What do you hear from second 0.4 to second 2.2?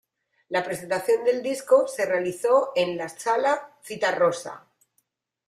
La presentación del disco se